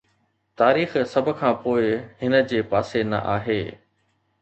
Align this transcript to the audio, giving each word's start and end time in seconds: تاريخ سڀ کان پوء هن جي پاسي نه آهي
تاريخ 0.59 0.91
سڀ 1.11 1.25
کان 1.39 1.53
پوء 1.61 1.83
هن 2.21 2.33
جي 2.49 2.59
پاسي 2.71 3.01
نه 3.11 3.25
آهي 3.39 3.63